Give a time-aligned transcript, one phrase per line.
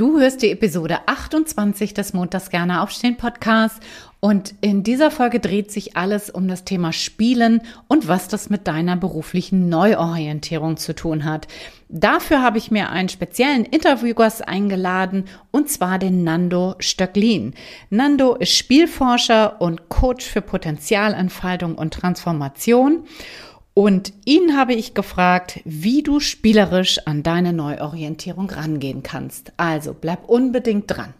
[0.00, 3.80] Du hörst die Episode 28 des Montags gerne aufstehen Podcasts
[4.18, 8.66] und in dieser Folge dreht sich alles um das Thema Spielen und was das mit
[8.66, 11.48] deiner beruflichen Neuorientierung zu tun hat.
[11.90, 17.52] Dafür habe ich mir einen speziellen Interviewgast eingeladen und zwar den Nando Stöcklin.
[17.90, 23.04] Nando ist Spielforscher und Coach für Potenzialentfaltung und Transformation.
[23.74, 29.52] Und ihn habe ich gefragt, wie du spielerisch an deine Neuorientierung rangehen kannst.
[29.56, 31.14] Also bleib unbedingt dran.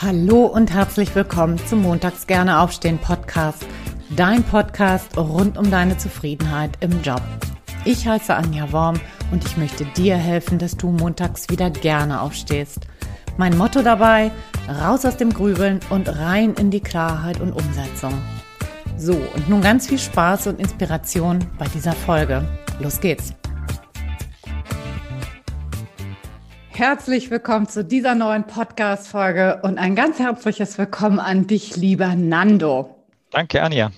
[0.00, 3.66] Hallo und herzlich willkommen zum Montags gerne aufstehen Podcast.
[4.16, 7.22] Dein Podcast rund um deine Zufriedenheit im Job.
[7.84, 9.00] Ich heiße Anja Worm
[9.32, 12.80] und ich möchte dir helfen, dass du montags wieder gerne aufstehst.
[13.36, 14.30] Mein Motto dabei,
[14.68, 18.12] raus aus dem Grübeln und rein in die Klarheit und Umsetzung.
[18.96, 22.46] So, und nun ganz viel Spaß und Inspiration bei dieser Folge.
[22.78, 23.34] Los geht's!
[26.70, 32.96] Herzlich willkommen zu dieser neuen Podcast-Folge und ein ganz herzliches Willkommen an dich, lieber Nando.
[33.30, 33.90] Danke, Anja.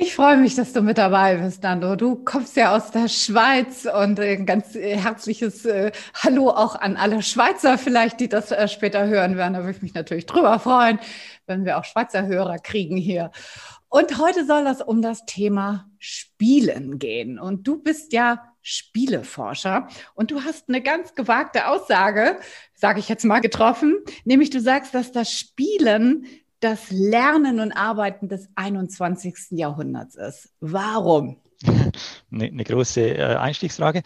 [0.00, 1.96] Ich freue mich, dass du mit dabei bist, Nando.
[1.96, 7.20] Du kommst ja aus der Schweiz und ein ganz herzliches äh, Hallo auch an alle
[7.20, 9.54] Schweizer vielleicht, die das äh, später hören werden.
[9.54, 11.00] Da würde ich mich natürlich drüber freuen,
[11.46, 13.32] wenn wir auch Schweizer Hörer kriegen hier.
[13.88, 17.38] Und heute soll es um das Thema Spielen gehen.
[17.38, 22.38] Und du bist ja Spieleforscher und du hast eine ganz gewagte Aussage,
[22.74, 26.26] sage ich jetzt mal, getroffen, nämlich du sagst, dass das Spielen
[26.60, 29.52] das Lernen und Arbeiten des 21.
[29.52, 30.50] Jahrhunderts ist.
[30.60, 31.40] Warum?
[31.64, 31.92] Eine,
[32.46, 34.02] eine große äh, Einstiegsfrage.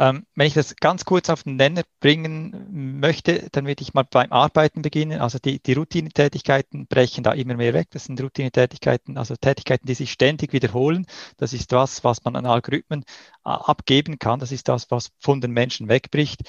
[0.00, 4.04] Ähm, wenn ich das ganz kurz auf den Nenner bringen möchte, dann würde ich mal
[4.04, 5.20] beim Arbeiten beginnen.
[5.20, 7.88] Also die, die Routinetätigkeiten brechen da immer mehr weg.
[7.90, 11.06] Das sind Routinetätigkeiten, also Tätigkeiten, die sich ständig wiederholen.
[11.36, 13.02] Das ist was, was man an Algorithmen
[13.44, 14.38] äh, abgeben kann.
[14.38, 16.42] Das ist das, was von den Menschen wegbricht.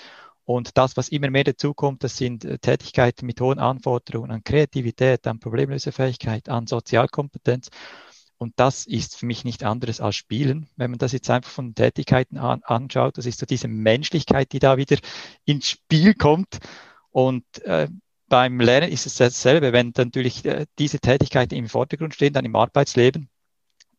[0.46, 5.26] Und das, was immer mehr dazukommt, das sind äh, Tätigkeiten mit hohen Anforderungen an Kreativität,
[5.28, 7.70] an Problemlösefähigkeit, an Sozialkompetenz.
[8.40, 10.70] Und das ist für mich nicht anderes als Spielen.
[10.78, 14.60] Wenn man das jetzt einfach von Tätigkeiten an, anschaut, das ist so diese Menschlichkeit, die
[14.60, 14.98] da wieder
[15.44, 16.58] ins Spiel kommt.
[17.12, 17.90] Und äh,
[18.30, 19.74] beim Lernen ist es dasselbe.
[19.74, 23.30] Wenn natürlich äh, diese Tätigkeiten im Vordergrund stehen, dann im Arbeitsleben,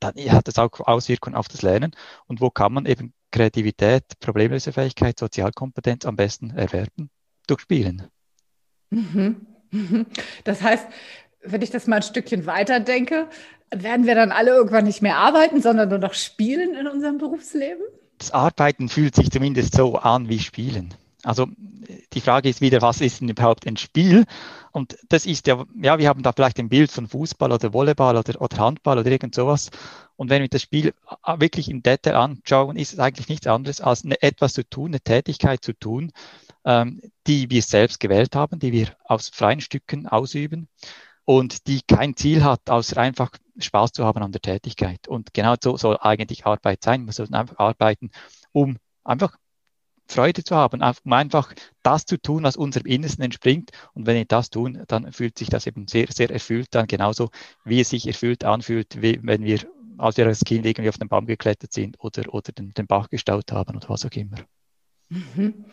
[0.01, 1.95] dann hat das auch Auswirkungen auf das Lernen.
[2.27, 7.11] Und wo kann man eben Kreativität, Problemlösefähigkeit, Sozialkompetenz am besten erwerben?
[7.47, 8.09] Durch Spielen.
[8.89, 9.47] Mhm.
[10.43, 10.85] Das heißt,
[11.45, 13.29] wenn ich das mal ein Stückchen weiter denke,
[13.75, 17.83] werden wir dann alle irgendwann nicht mehr arbeiten, sondern nur noch spielen in unserem Berufsleben?
[18.19, 20.95] Das Arbeiten fühlt sich zumindest so an wie Spielen.
[21.23, 21.47] Also
[22.13, 24.25] die Frage ist wieder, was ist denn überhaupt ein Spiel?
[24.73, 28.17] Und das ist ja, ja, wir haben da vielleicht ein Bild von Fußball oder Volleyball
[28.17, 29.71] oder, oder Handball oder irgend sowas.
[30.17, 30.95] Und wenn wir das Spiel
[31.39, 35.01] wirklich im Detail anschauen, ist es eigentlich nichts anderes als eine, etwas zu tun, eine
[35.01, 36.13] Tätigkeit zu tun,
[36.65, 40.69] ähm, die wir selbst gewählt haben, die wir aus freien Stücken ausüben
[41.25, 45.07] und die kein Ziel hat, außer einfach Spaß zu haben an der Tätigkeit.
[45.09, 47.05] Und genau so soll eigentlich Arbeit sein.
[47.05, 48.11] Man soll einfach arbeiten,
[48.53, 49.37] um einfach
[50.09, 53.71] Freude zu haben, um einfach das zu tun, was unserem Innersten entspringt.
[53.95, 57.31] Und wenn wir das tun, dann fühlt sich das eben sehr, sehr erfüllt dann genauso,
[57.65, 59.61] wie es sich erfüllt anfühlt, wie wenn wir
[59.99, 63.11] als wir als Kind irgendwie auf den Baum geklettert sind oder, oder den, den Bach
[63.11, 64.39] gestaut haben oder was auch immer.
[65.11, 65.67] Mhm.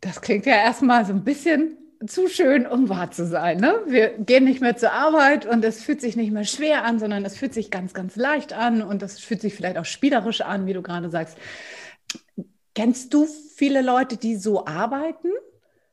[0.00, 3.58] Das klingt ja erstmal so ein bisschen zu schön, um wahr zu sein.
[3.58, 3.80] Ne?
[3.86, 7.24] Wir gehen nicht mehr zur Arbeit und es fühlt sich nicht mehr schwer an, sondern
[7.24, 10.66] es fühlt sich ganz, ganz leicht an und es fühlt sich vielleicht auch spielerisch an,
[10.66, 11.36] wie du gerade sagst.
[12.74, 15.28] Kennst du viele Leute, die so arbeiten?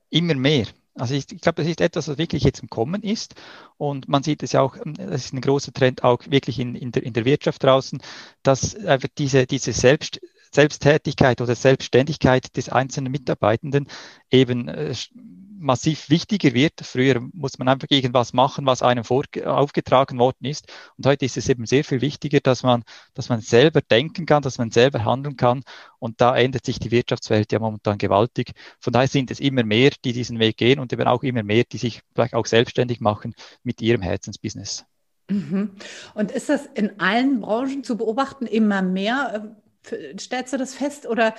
[0.09, 0.65] Immer mehr.
[0.95, 3.35] Also ich, ich glaube, das ist etwas, was wirklich jetzt im Kommen ist.
[3.77, 6.91] Und man sieht es ja auch, das ist ein großer Trend auch wirklich in, in,
[6.91, 8.01] der, in der Wirtschaft draußen,
[8.43, 10.19] dass einfach diese, diese Selbst,
[10.51, 13.87] Selbsttätigkeit oder Selbstständigkeit des einzelnen Mitarbeitenden
[14.29, 14.93] eben äh,
[15.59, 16.81] massiv wichtiger wird.
[16.81, 20.71] Früher muss man einfach irgendwas machen, was einem aufgetragen worden ist.
[20.97, 22.83] Und heute ist es eben sehr viel wichtiger, dass man,
[23.13, 25.63] dass man selber denken kann, dass man selber handeln kann.
[25.99, 28.53] Und da ändert sich die Wirtschaftswelt ja momentan gewaltig.
[28.79, 31.65] Von daher sind es immer mehr, die diesen Weg gehen und eben auch immer mehr,
[31.65, 34.85] die sich vielleicht auch selbstständig machen mit ihrem Herzensbusiness.
[35.29, 35.71] Mhm.
[36.15, 39.55] Und ist das in allen Branchen zu beobachten, immer mehr?
[40.19, 41.33] Stellst du das fest oder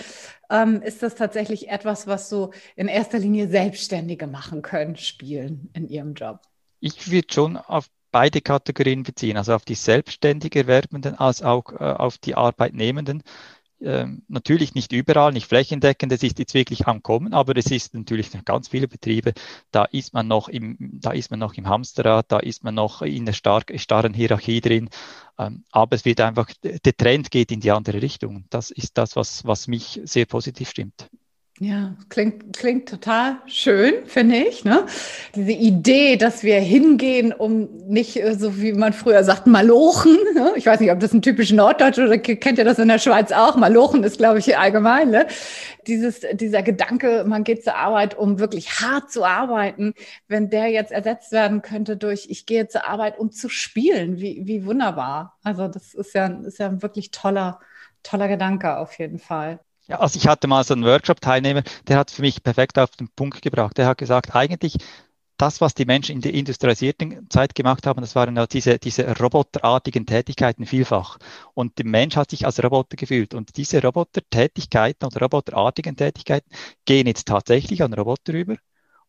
[0.51, 5.89] ähm, ist das tatsächlich etwas, was so in erster Linie Selbstständige machen können, spielen in
[5.89, 6.41] ihrem Job?
[6.81, 11.77] Ich würde schon auf beide Kategorien beziehen, also auf die selbstständig Erwerbenden als auch äh,
[11.77, 13.23] auf die Arbeitnehmenden.
[13.83, 17.95] Ähm, natürlich nicht überall, nicht flächendeckend, das ist jetzt wirklich am Kommen, aber es ist
[17.95, 19.33] natürlich noch ganz viele Betriebe,
[19.71, 23.01] da ist man noch im, da ist man noch im Hamsterrad, da ist man noch
[23.01, 24.91] in der stark, starren Hierarchie drin,
[25.39, 28.45] ähm, aber es wird einfach, der Trend geht in die andere Richtung.
[28.51, 31.09] Das ist das, was, was mich sehr positiv stimmt.
[31.63, 34.65] Ja, klingt, klingt total schön, finde ich.
[34.65, 34.87] Ne?
[35.35, 40.17] Diese Idee, dass wir hingehen, um nicht äh, so wie man früher sagt, malochen.
[40.35, 40.53] Ne?
[40.57, 43.31] Ich weiß nicht, ob das ein typisch Norddeutsch oder kennt ihr das in der Schweiz
[43.31, 43.57] auch?
[43.57, 45.11] Malochen ist, glaube ich, allgemein.
[45.11, 45.27] Ne?
[45.87, 49.93] Dieses, dieser Gedanke, man geht zur Arbeit, um wirklich hart zu arbeiten,
[50.29, 54.19] wenn der jetzt ersetzt werden könnte durch, ich gehe zur Arbeit, um zu spielen.
[54.19, 55.37] Wie, wie wunderbar.
[55.43, 57.61] Also das ist ja, ist ja ein wirklich toller,
[58.03, 59.61] toller Gedanke auf jeden Fall.
[59.91, 63.09] Ja, also ich hatte mal so einen Workshop-Teilnehmer, der hat für mich perfekt auf den
[63.09, 63.77] Punkt gebracht.
[63.77, 64.77] Der hat gesagt, eigentlich
[65.37, 69.17] das, was die Menschen in der industrialisierten Zeit gemacht haben, das waren ja diese, diese
[69.19, 71.19] roboterartigen Tätigkeiten vielfach.
[71.55, 73.35] Und der Mensch hat sich als Roboter gefühlt.
[73.35, 76.51] Und diese Robotertätigkeiten oder roboterartigen Tätigkeiten
[76.85, 78.57] gehen jetzt tatsächlich an Roboter über.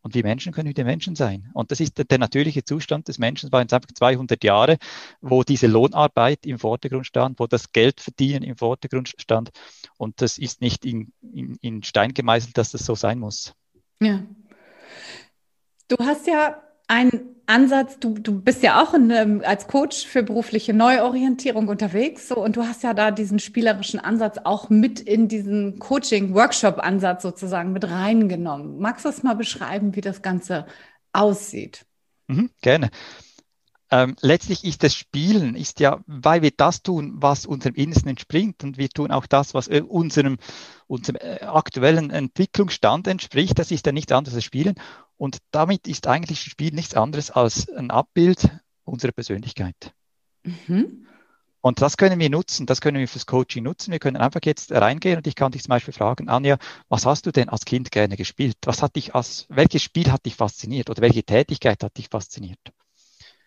[0.02, 1.50] Und wir Menschen können wieder Menschen sein.
[1.54, 3.52] Und das ist der, der natürliche Zustand des Menschen.
[3.52, 4.78] Waren jetzt einfach 200 Jahre,
[5.20, 9.50] wo diese Lohnarbeit im Vordergrund stand, wo das Geldverdienen im Vordergrund stand.
[9.96, 13.54] Und das ist nicht in, in, in Stein gemeißelt, dass das so sein muss.
[14.00, 14.22] Ja.
[15.88, 20.72] Du hast ja einen Ansatz, du, du bist ja auch in, als Coach für berufliche
[20.72, 25.78] Neuorientierung unterwegs so, und du hast ja da diesen spielerischen Ansatz auch mit in diesen
[25.78, 28.78] Coaching-Workshop-Ansatz sozusagen mit reingenommen.
[28.78, 30.66] Magst du das mal beschreiben, wie das Ganze
[31.12, 31.84] aussieht?
[32.26, 32.90] Mhm, gerne.
[33.92, 38.64] Ähm, letztlich ist das Spielen, ist ja, weil wir das tun, was unserem Innersten entspringt
[38.64, 40.38] und wir tun auch das, was äh, unserem,
[40.86, 44.76] unserem äh, aktuellen Entwicklungsstand entspricht, das ist ja nichts anderes als Spielen.
[45.22, 48.50] Und damit ist eigentlich das Spiel nichts anderes als ein Abbild
[48.82, 49.94] unserer Persönlichkeit.
[50.42, 51.06] Mhm.
[51.60, 53.92] Und das können wir nutzen, das können wir fürs Coaching nutzen.
[53.92, 56.58] Wir können einfach jetzt reingehen und ich kann dich zum Beispiel fragen, Anja,
[56.88, 58.56] was hast du denn als Kind gerne gespielt?
[58.64, 62.58] Was hat dich als, welches Spiel hat dich fasziniert oder welche Tätigkeit hat dich fasziniert?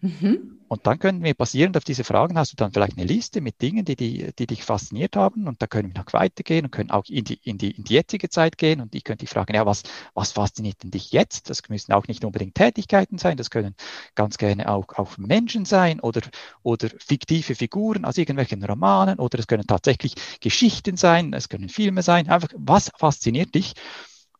[0.05, 0.59] Mhm.
[0.67, 3.61] Und dann können wir basierend auf diese Fragen, hast du dann vielleicht eine Liste mit
[3.61, 6.91] Dingen, die, die, die dich fasziniert haben und da können wir noch weitergehen und können
[6.91, 9.55] auch in die, in die, in die jetzige Zeit gehen und ich könnte dich fragen,
[9.55, 9.83] ja, was,
[10.15, 11.49] was fasziniert denn dich jetzt?
[11.49, 13.75] Das müssen auch nicht unbedingt Tätigkeiten sein, das können
[14.15, 16.21] ganz gerne auch, auch Menschen sein oder,
[16.63, 22.01] oder fiktive Figuren aus irgendwelchen Romanen oder es können tatsächlich Geschichten sein, es können Filme
[22.01, 23.73] sein, einfach was fasziniert dich?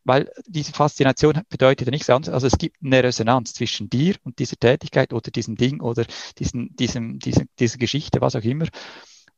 [0.06, 4.38] Weil diese Faszination bedeutet ja nichts anderes, also es gibt eine Resonanz zwischen dir und
[4.38, 6.06] dieser Tätigkeit oder diesem Ding oder
[6.38, 8.66] diesen, diesem, diese, dieser Geschichte, was auch immer.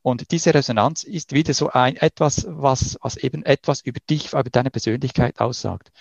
[0.01, 4.43] Und diese Resonanz ist wieder so ein etwas, was, was eben etwas über dich, über
[4.43, 5.91] deine Persönlichkeit aussagt.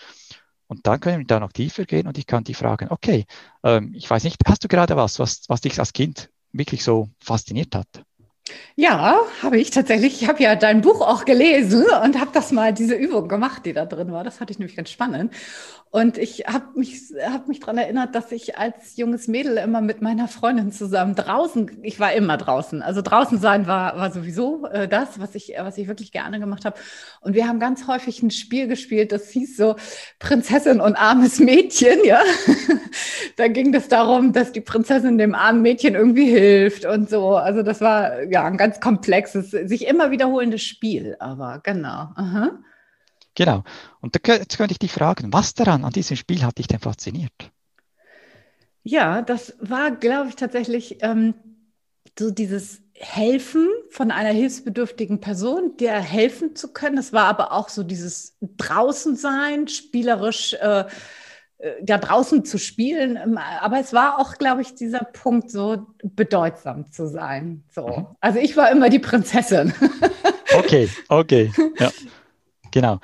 [0.67, 3.25] Und dann können wir da noch tiefer gehen und ich kann dich fragen, okay,
[3.65, 7.09] ähm, ich weiß nicht, hast du gerade was, was, was dich als Kind wirklich so
[7.21, 8.05] fasziniert hat?
[8.77, 10.23] Ja, habe ich tatsächlich.
[10.23, 13.73] Ich habe ja dein Buch auch gelesen und habe das mal, diese Übung gemacht, die
[13.73, 14.25] da drin war.
[14.25, 15.33] Das fand ich nämlich ganz spannend.
[15.91, 20.03] Und ich habe mich, hab mich daran erinnert, dass ich als junges Mädel immer mit
[20.03, 22.83] meiner Freundin zusammen draußen, ich war immer draußen.
[22.83, 26.67] Also draußen sein war, war sowieso äh, das, was ich, was ich wirklich gerne gemacht
[26.67, 26.77] habe.
[27.23, 29.77] Und wir haben ganz häufig ein Spiel gespielt, das hieß so
[30.19, 32.21] Prinzessin und armes Mädchen, ja.
[33.37, 37.35] da ging es darum, dass die Prinzessin dem armen Mädchen irgendwie hilft und so.
[37.35, 42.11] Also das war ja ein ganz komplexes, sich immer wiederholendes Spiel, aber genau.
[42.15, 42.59] Aha.
[43.35, 43.63] Genau.
[44.01, 46.81] Und da, jetzt könnte ich dich fragen, was daran an diesem Spiel hat dich denn
[46.81, 47.33] fasziniert?
[48.83, 51.35] Ja, das war, glaube ich, tatsächlich ähm,
[52.19, 56.99] so dieses Helfen von einer hilfsbedürftigen Person, der helfen zu können.
[56.99, 60.85] Es war aber auch so dieses Draußensein, spielerisch äh,
[61.83, 63.17] da draußen zu spielen.
[63.17, 67.65] Ähm, aber es war auch, glaube ich, dieser Punkt, so bedeutsam zu sein.
[67.71, 67.87] So.
[67.89, 68.07] Mhm.
[68.21, 69.73] Also ich war immer die Prinzessin.
[70.57, 71.53] okay, okay.
[71.79, 71.91] Ja.
[72.71, 73.01] Genau.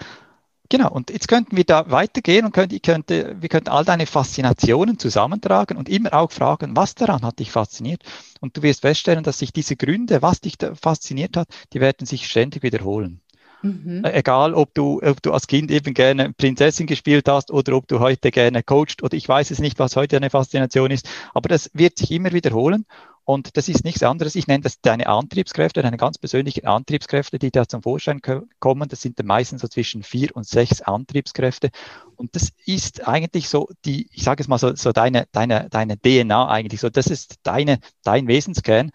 [0.70, 4.98] Genau, und jetzt könnten wir da weitergehen und könnte, könnte, wir könnten all deine Faszinationen
[4.98, 8.02] zusammentragen und immer auch fragen, was daran hat dich fasziniert.
[8.40, 12.26] Und du wirst feststellen, dass sich diese Gründe, was dich fasziniert hat, die werden sich
[12.26, 13.20] ständig wiederholen.
[13.64, 14.04] Mhm.
[14.04, 17.88] Äh, egal, ob du, ob du als Kind eben gerne Prinzessin gespielt hast oder ob
[17.88, 21.48] du heute gerne coacht oder ich weiß es nicht, was heute eine Faszination ist, aber
[21.48, 22.84] das wird sich immer wiederholen
[23.24, 24.34] und das ist nichts anderes.
[24.34, 28.20] Ich nenne das deine Antriebskräfte, deine ganz persönlichen Antriebskräfte, die da zum Vorschein
[28.60, 28.88] kommen.
[28.90, 31.70] Das sind meistens so zwischen vier und sechs Antriebskräfte.
[32.16, 35.98] Und das ist eigentlich so die, ich sage es mal so, so deine, deine, deine
[35.98, 36.82] DNA eigentlich.
[36.82, 38.90] So, das ist deine, dein Wesenskern.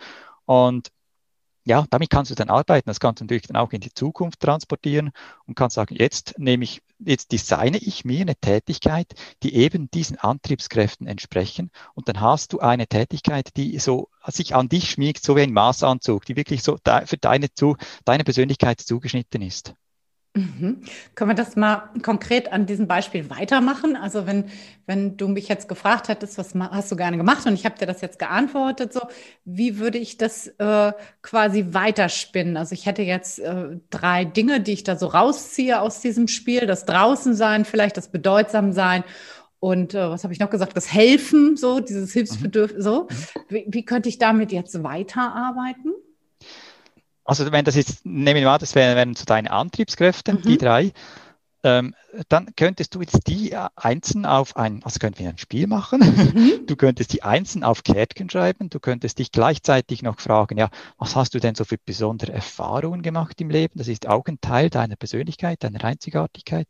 [0.46, 0.92] Und
[1.64, 2.90] ja, damit kannst du dann arbeiten.
[2.90, 5.12] Das kannst du natürlich dann auch in die Zukunft transportieren
[5.46, 9.14] und kannst sagen, jetzt nehme ich, jetzt designe ich mir eine Tätigkeit,
[9.44, 11.72] die eben diesen Antriebskräften entsprechen.
[11.94, 15.54] Und dann hast du eine Tätigkeit, die so sich an dich schmiegt, so wie ein
[15.54, 19.74] Maßanzug, die wirklich so für deine, zu, deine Persönlichkeit zugeschnitten ist.
[20.36, 20.82] Mhm.
[21.16, 23.96] Können wir das mal konkret an diesem Beispiel weitermachen?
[23.96, 24.46] Also wenn,
[24.86, 27.88] wenn du mich jetzt gefragt hättest, was hast du gerne gemacht und ich habe dir
[27.88, 29.02] das jetzt geantwortet, so
[29.44, 30.94] wie würde ich das äh,
[31.24, 32.58] quasi weiterspinnen?
[32.58, 36.68] Also ich hätte jetzt äh, drei Dinge, die ich da so rausziehe aus diesem Spiel:
[36.68, 39.04] das Draußensein, vielleicht das Bedeutsamsein
[39.60, 40.78] und äh, was habe ich noch gesagt?
[40.78, 42.84] Das Helfen, so dieses Hilfsbedürfnis.
[42.84, 43.16] So, mhm.
[43.50, 45.94] wie, wie könnte ich damit jetzt weiterarbeiten?
[47.30, 50.42] Also wenn das jetzt, nehmen wir mal, das wären, wären so deine Antriebskräfte, mhm.
[50.42, 50.94] die drei,
[51.64, 51.94] ähm,
[52.30, 56.66] dann könntest du jetzt die einzeln auf ein, also könnten wir ein Spiel machen, mhm.
[56.68, 61.16] du könntest die einzeln auf Kärtchen schreiben, du könntest dich gleichzeitig noch fragen, ja, was
[61.16, 63.74] hast du denn so für besondere Erfahrungen gemacht im Leben?
[63.78, 66.68] Das ist auch ein Teil deiner Persönlichkeit, deiner Einzigartigkeit.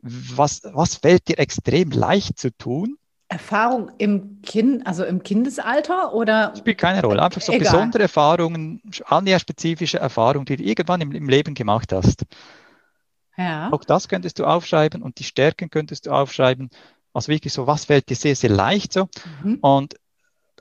[0.00, 2.96] Was, was fällt dir extrem leicht zu tun?
[3.34, 6.54] Erfahrung im Kind, also im Kindesalter oder?
[6.56, 7.20] Spielt keine Rolle.
[7.20, 7.72] Einfach so Egal.
[7.72, 12.26] besondere Erfahrungen, annäherspezifische Erfahrungen, die du irgendwann im, im, Leben gemacht hast.
[13.36, 13.72] Ja.
[13.72, 16.70] Auch das könntest du aufschreiben und die Stärken könntest du aufschreiben.
[17.12, 19.08] Also wirklich so, was fällt dir sehr, sehr leicht so.
[19.42, 19.58] Mhm.
[19.60, 19.94] Und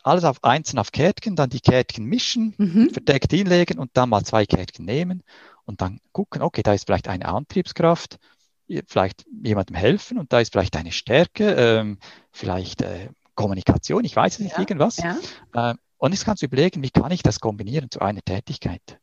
[0.02, 2.90] alles auf einzeln auf Kärtchen, dann die Kärtchen mischen, mhm.
[2.90, 5.22] verdeckt hinlegen und dann mal zwei Kärtchen nehmen
[5.66, 8.18] und dann gucken, okay, da ist vielleicht eine Antriebskraft
[8.88, 12.00] vielleicht jemandem helfen und da ist vielleicht eine Stärke, ähm,
[12.32, 14.98] vielleicht äh, Kommunikation, ich weiß es nicht, ja, irgendwas.
[14.98, 15.18] Ja.
[15.54, 19.00] Äh, und jetzt kannst du überlegen, wie kann ich das kombinieren zu einer Tätigkeit?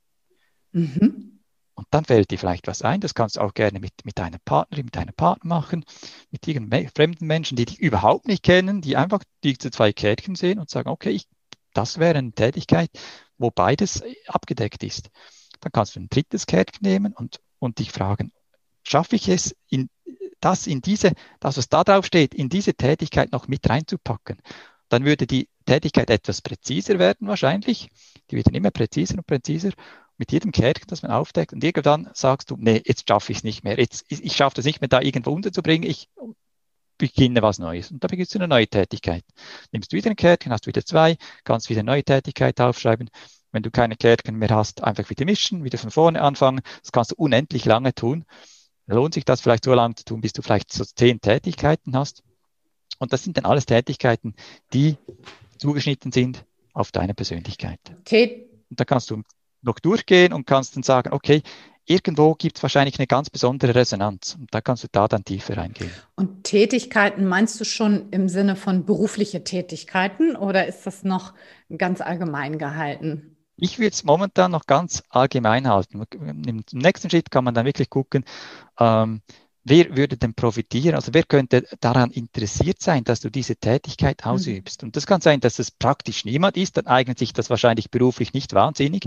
[0.73, 1.41] Mhm.
[1.75, 4.37] Und dann fällt dir vielleicht was ein, das kannst du auch gerne mit, mit deiner
[4.45, 5.85] Partnerin, mit deinem Partner machen,
[6.31, 10.59] mit irgendeinem fremden Menschen, die dich überhaupt nicht kennen, die einfach diese zwei Kärtchen sehen
[10.59, 11.27] und sagen, okay, ich,
[11.73, 12.91] das wäre eine Tätigkeit,
[13.39, 15.09] wo beides abgedeckt ist.
[15.61, 18.31] Dann kannst du ein drittes Kärtchen nehmen und, und dich fragen,
[18.83, 19.89] schaffe ich es, in,
[20.41, 24.41] das in diese, das, was da drauf steht, in diese Tätigkeit noch mit reinzupacken.
[24.89, 27.91] Dann würde die Tätigkeit etwas präziser werden wahrscheinlich.
[28.31, 29.71] Die wird dann immer präziser und präziser
[30.17, 31.53] mit jedem Kärtchen, das man aufdeckt.
[31.53, 33.79] Und irgendwann sagst du, nee, jetzt schaffe ich es nicht mehr.
[33.79, 35.89] Jetzt, ich schaffe es nicht mehr, da irgendwo unterzubringen.
[35.89, 36.09] Ich
[36.99, 37.91] beginne was Neues.
[37.91, 39.25] Und da beginnst du eine neue Tätigkeit.
[39.73, 43.09] Nimmst du wieder ein Kärtchen, hast wieder zwei, kannst wieder eine neue Tätigkeit aufschreiben.
[43.53, 46.61] Wenn du keine Kärtchen mehr hast, einfach wieder mischen, wieder von vorne anfangen.
[46.83, 48.25] Das kannst du unendlich lange tun
[48.95, 52.23] lohnt sich das vielleicht so lange zu tun, bis du vielleicht so zehn Tätigkeiten hast.
[52.99, 54.35] Und das sind dann alles Tätigkeiten,
[54.73, 54.97] die
[55.59, 57.81] zugeschnitten sind auf deine Persönlichkeit.
[58.01, 58.49] Okay.
[58.69, 59.23] Und da kannst du
[59.63, 61.43] noch durchgehen und kannst dann sagen, okay,
[61.87, 65.57] irgendwo gibt es wahrscheinlich eine ganz besondere Resonanz und da kannst du da dann tiefer
[65.57, 65.91] reingehen.
[66.15, 71.35] Und Tätigkeiten meinst du schon im Sinne von berufliche Tätigkeiten oder ist das noch
[71.77, 73.37] ganz allgemein gehalten?
[73.61, 76.03] Ich würde es momentan noch ganz allgemein halten.
[76.13, 78.25] Im nächsten Schritt kann man dann wirklich gucken,
[78.79, 79.23] ähm,
[79.65, 80.95] wer würde denn profitieren?
[80.95, 84.31] Also wer könnte daran interessiert sein, dass du diese Tätigkeit mhm.
[84.31, 84.83] ausübst?
[84.83, 88.33] Und das kann sein, dass es praktisch niemand ist, dann eignet sich das wahrscheinlich beruflich
[88.33, 89.05] nicht wahnsinnig.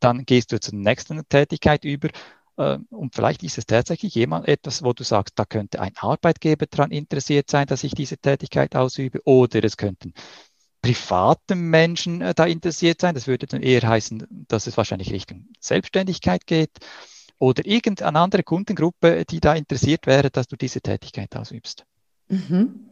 [0.00, 2.08] Dann gehst du zur nächsten Tätigkeit über.
[2.56, 6.66] Äh, und vielleicht ist es tatsächlich jemand etwas, wo du sagst, da könnte ein Arbeitgeber
[6.66, 9.20] daran interessiert sein, dass ich diese Tätigkeit ausübe.
[9.24, 10.12] Oder es könnten
[10.84, 13.14] privaten Menschen äh, da interessiert sein.
[13.14, 16.72] Das würde dann eher heißen, dass es wahrscheinlich Richtung Selbstständigkeit geht
[17.38, 21.86] oder irgendeine andere Kundengruppe, die da interessiert wäre, dass du diese Tätigkeit ausübst.
[22.34, 22.84] Mhm.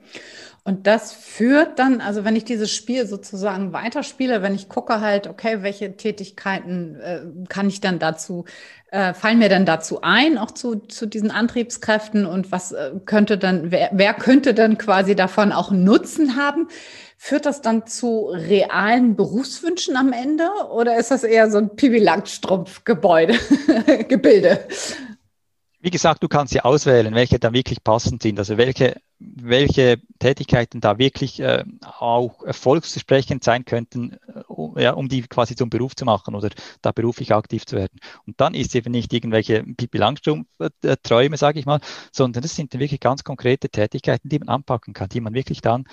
[0.65, 5.27] Und das führt dann, also wenn ich dieses Spiel sozusagen weiterspiele, wenn ich gucke halt,
[5.27, 8.45] okay, welche Tätigkeiten äh, kann ich dann dazu,
[8.93, 13.39] äh, fallen mir dann dazu ein, auch zu, zu diesen Antriebskräften und was äh, könnte
[13.39, 16.69] dann, wer, wer könnte dann quasi davon auch Nutzen haben?
[17.19, 21.99] Führt das dann zu realen Berufswünschen am Ende oder ist das eher so ein Pipi
[21.99, 23.35] Langstrumpf-Gebäude,
[24.09, 24.61] Gebilde?
[25.85, 30.81] Wie gesagt, du kannst ja auswählen, welche da wirklich passend sind, also welche, welche Tätigkeiten
[30.81, 31.65] da wirklich äh,
[31.99, 36.51] auch erfolgsversprechend sein könnten, äh, ja, um die quasi zum Beruf zu machen oder
[36.83, 37.99] da beruflich aktiv zu werden.
[38.29, 41.81] Und dann ist eben nicht irgendwelche Pipi Langstrumpf-Träume, sage ich mal,
[42.13, 45.85] sondern das sind wirklich ganz konkrete Tätigkeiten, die man anpacken kann, die man wirklich dann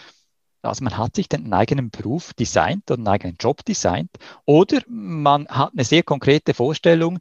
[0.62, 4.12] also man hat sich einen eigenen Beruf designt oder einen eigenen Job designt
[4.46, 7.20] oder man hat eine sehr konkrete Vorstellung,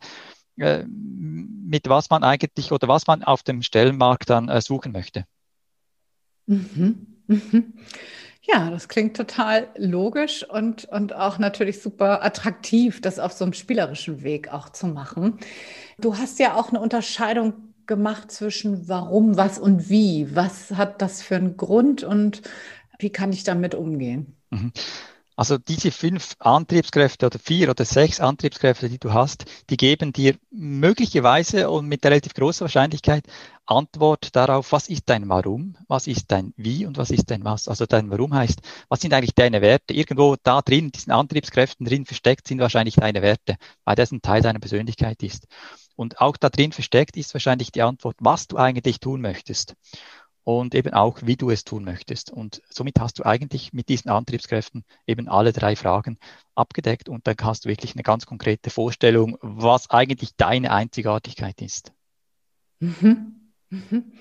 [0.58, 5.26] äh, mit was man eigentlich oder was man auf dem Stellenmarkt dann äh, suchen möchte.
[6.46, 7.06] Mhm.
[7.26, 7.74] Mhm.
[8.42, 13.52] Ja, das klingt total logisch und, und auch natürlich super attraktiv, das auf so einem
[13.52, 15.38] spielerischen Weg auch zu machen.
[15.98, 20.34] Du hast ja auch eine Unterscheidung gemacht zwischen warum, was und wie.
[20.34, 22.42] Was hat das für einen Grund und
[22.98, 24.36] wie kann ich damit umgehen?
[24.50, 24.72] Mhm.
[25.38, 30.35] Also diese fünf Antriebskräfte oder vier oder sechs Antriebskräfte, die du hast, die geben dir
[30.50, 33.23] möglicherweise und mit relativ großer Wahrscheinlichkeit
[33.64, 37.68] Antwort darauf, was ist dein Warum, was ist dein Wie und was ist dein Was.
[37.68, 39.95] Also dein Warum heißt, was sind eigentlich deine Werte?
[39.95, 44.42] Irgendwo da drin, diesen Antriebskräften drin versteckt sind wahrscheinlich deine Werte, weil das ein Teil
[44.42, 45.47] deiner Persönlichkeit ist.
[45.95, 49.76] Und auch da drin versteckt ist wahrscheinlich die Antwort, was du eigentlich tun möchtest
[50.45, 52.30] und eben auch, wie du es tun möchtest.
[52.30, 56.18] Und somit hast du eigentlich mit diesen Antriebskräften eben alle drei Fragen
[56.54, 61.92] abgedeckt und dann hast du wirklich eine ganz konkrete Vorstellung, was eigentlich deine Einzigartigkeit ist.
[62.80, 63.38] Mhm.
[63.71, 64.12] Mhm.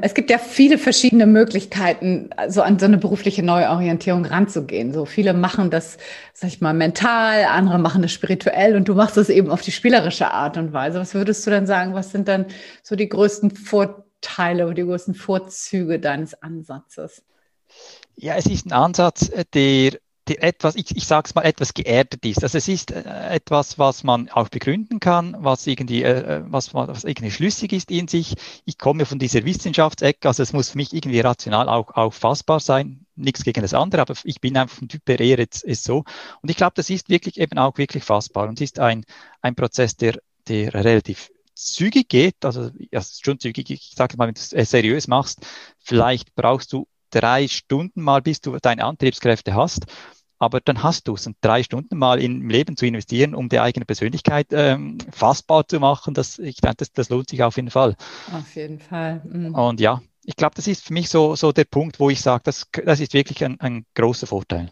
[0.00, 4.94] Es gibt ja viele verschiedene Möglichkeiten, so an so eine berufliche Neuorientierung ranzugehen.
[4.94, 5.98] So viele machen das,
[6.32, 9.72] sag ich mal, mental, andere machen das spirituell und du machst das eben auf die
[9.72, 11.00] spielerische Art und Weise.
[11.00, 11.92] Was würdest du dann sagen?
[11.92, 12.46] Was sind dann
[12.82, 13.54] so die größten
[14.24, 17.22] Vorteile oder die größten Vorzüge deines Ansatzes?
[18.16, 22.24] Ja, es ist ein Ansatz, der die etwas, ich, ich sage es mal, etwas geerdet
[22.24, 22.42] ist.
[22.42, 26.72] Also es ist äh, etwas, was man auch begründen kann, was irgendwie, äh, äh, was,
[26.72, 28.34] was irgendwie schlüssig ist in sich.
[28.64, 32.60] Ich komme von dieser Wissenschaftsecke, also es muss für mich irgendwie rational auch, auch fassbar
[32.60, 33.04] sein.
[33.16, 36.04] Nichts gegen das andere, aber ich bin einfach vom Typ her eher jetzt ist so.
[36.40, 39.04] Und ich glaube, das ist wirklich eben auch wirklich fassbar und ist ein,
[39.42, 44.34] ein Prozess, der, der relativ zügig geht, also ja, schon zügig, ich sage mal, wenn
[44.34, 45.46] du es seriös machst,
[45.78, 49.86] vielleicht brauchst du drei Stunden mal, bis du deine Antriebskräfte hast.
[50.38, 51.26] Aber dann hast du es.
[51.26, 55.78] Und drei Stunden mal im Leben zu investieren, um die eigene Persönlichkeit ähm, fassbar zu
[55.78, 57.96] machen, das, ich denke, das, das lohnt sich auf jeden Fall.
[58.32, 59.22] Auf jeden Fall.
[59.24, 59.54] Mhm.
[59.54, 62.42] Und ja, ich glaube, das ist für mich so, so der Punkt, wo ich sage,
[62.44, 64.70] das, das ist wirklich ein, ein großer Vorteil.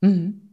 [0.00, 0.49] Mhm.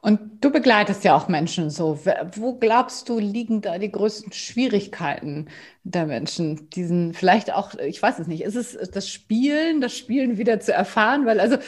[0.00, 1.98] Und du begleitest ja auch Menschen so.
[2.34, 5.48] Wo glaubst du, liegen da die größten Schwierigkeiten
[5.84, 6.70] der Menschen?
[6.70, 10.72] Diesen vielleicht auch, ich weiß es nicht, ist es das Spielen, das Spielen wieder zu
[10.72, 11.26] erfahren?
[11.26, 11.58] Weil also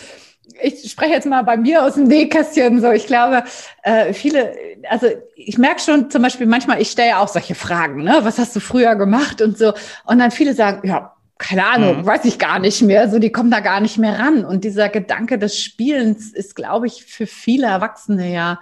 [0.61, 2.91] ich spreche jetzt mal bei mir aus dem Nähkästchen so.
[2.91, 3.45] Ich glaube,
[3.83, 4.55] äh, viele,
[4.89, 8.19] also ich merke schon zum Beispiel manchmal, ich stelle ja auch solche Fragen, ne?
[8.23, 9.73] Was hast du früher gemacht und so?
[10.05, 12.07] Und dann viele sagen, ja, keine Ahnung, mhm.
[12.07, 13.11] weiß ich gar nicht mehr.
[13.11, 14.45] So, die kommen da gar nicht mehr ran.
[14.45, 18.61] Und dieser Gedanke des Spielens ist, glaube ich, für viele Erwachsene ja,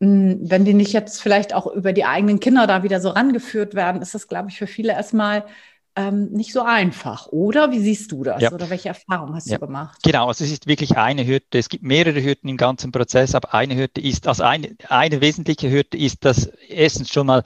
[0.00, 3.74] hm, wenn die nicht jetzt vielleicht auch über die eigenen Kinder da wieder so rangeführt
[3.74, 5.44] werden, ist das, glaube ich, für viele erstmal
[5.96, 7.72] ähm, nicht so einfach, oder?
[7.72, 8.40] Wie siehst du das?
[8.40, 8.52] Ja.
[8.52, 9.58] Oder welche Erfahrungen hast ja.
[9.58, 9.98] du gemacht?
[10.04, 11.58] Genau, also es ist wirklich eine Hürde.
[11.58, 15.70] Es gibt mehrere Hürden im ganzen Prozess, aber eine Hürde ist, also eine, eine wesentliche
[15.70, 17.42] Hürde ist, dass erstens schon mal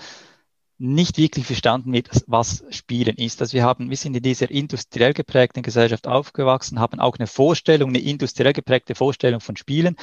[0.78, 3.40] nicht wirklich verstanden wird, was Spielen ist.
[3.40, 7.90] Also wir haben, wir sind in dieser industriell geprägten Gesellschaft aufgewachsen, haben auch eine Vorstellung,
[7.90, 9.96] eine industriell geprägte Vorstellung von Spielen.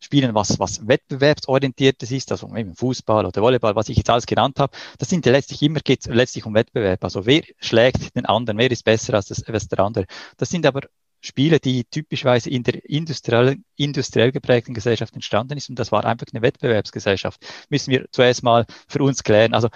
[0.00, 4.58] Spielen, was, was wettbewerbsorientiertes ist, also eben Fußball oder Volleyball, was ich jetzt alles genannt
[4.58, 4.74] habe.
[4.98, 7.04] Das sind letztlich immer, geht letztlich um Wettbewerb.
[7.04, 10.06] Also wer schlägt den anderen, wer ist besser als, das, als der andere.
[10.38, 10.80] Das sind aber
[11.20, 15.68] Spiele, die typischweise in der industriell, industriell geprägten Gesellschaft entstanden ist.
[15.68, 17.40] Und das war einfach eine Wettbewerbsgesellschaft.
[17.68, 19.54] Müssen wir zuerst mal für uns klären.
[19.54, 19.68] Also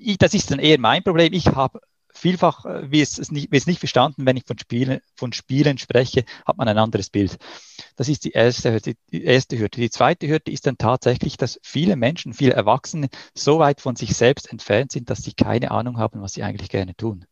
[0.00, 1.32] ich, das ist dann eher mein Problem.
[1.32, 1.80] Ich habe
[2.12, 5.32] vielfach, äh, wie es, es, nicht, wie es nicht verstanden, wenn ich von Spielen, von
[5.32, 7.38] Spielen spreche, hat man ein anderes Bild.
[7.96, 9.80] Das ist die erste, Hürde, die erste Hürde.
[9.80, 14.14] Die zweite Hürde ist dann tatsächlich, dass viele Menschen, viele Erwachsene so weit von sich
[14.14, 17.24] selbst entfernt sind, dass sie keine Ahnung haben, was sie eigentlich gerne tun.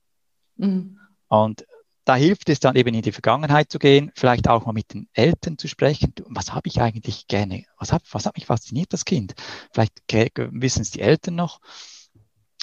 [0.57, 0.99] Mhm.
[1.29, 1.65] Und
[2.05, 5.09] da hilft es dann eben in die Vergangenheit zu gehen, vielleicht auch mal mit den
[5.13, 6.15] Eltern zu sprechen.
[6.25, 7.65] Was habe ich eigentlich gerne?
[7.77, 9.35] Was hat, was hat mich fasziniert, das Kind?
[9.73, 11.61] Vielleicht wissen es die Eltern noch.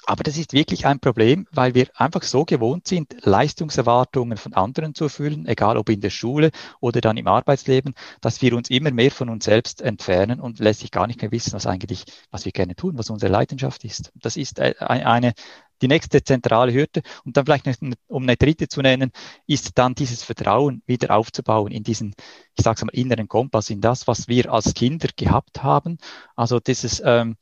[0.07, 4.93] Aber das ist wirklich ein Problem, weil wir einfach so gewohnt sind, Leistungserwartungen von anderen
[4.93, 8.91] zu erfüllen, egal ob in der Schule oder dann im Arbeitsleben, dass wir uns immer
[8.91, 12.51] mehr von uns selbst entfernen und letztlich gar nicht mehr wissen, was eigentlich, was wir
[12.51, 14.11] gerne tun, was unsere Leidenschaft ist.
[14.15, 15.33] Das ist äh, eine,
[15.81, 17.01] die nächste zentrale Hürde.
[17.23, 17.65] Und dann vielleicht,
[18.07, 19.11] um eine dritte zu nennen,
[19.47, 22.13] ist dann dieses Vertrauen wieder aufzubauen in diesen,
[22.55, 25.97] ich sage mal, inneren Kompass, in das, was wir als Kinder gehabt haben.
[26.35, 27.37] Also dieses, ähm,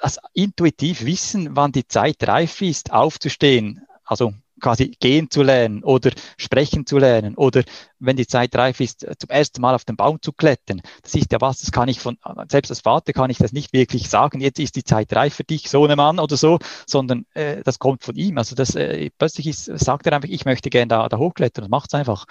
[0.00, 6.10] das intuitiv wissen, wann die Zeit reif ist, aufzustehen, also quasi gehen zu lernen oder
[6.36, 7.62] sprechen zu lernen oder
[7.98, 10.80] wenn die Zeit reif ist, zum ersten Mal auf den Baum zu klettern.
[11.02, 13.72] Das ist ja was, das kann ich von, selbst als Vater kann ich das nicht
[13.72, 17.62] wirklich sagen, jetzt ist die Zeit reif für dich, so Mann oder so, sondern äh,
[17.62, 18.38] das kommt von ihm.
[18.38, 21.70] Also das äh, plötzlich ist, sagt er einfach, ich möchte gerne da, da hochklettern, das
[21.70, 22.26] macht es einfach.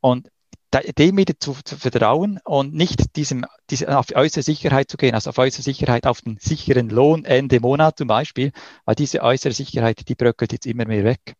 [0.00, 0.28] Und
[0.72, 5.30] dem wieder zu, zu, vertrauen und nicht diesem, diese, auf äußere Sicherheit zu gehen, also
[5.30, 8.52] auf äußere Sicherheit, auf den sicheren Lohn Ende Monat zum Beispiel,
[8.84, 11.34] weil diese äußere Sicherheit, die bröckelt jetzt immer mehr weg.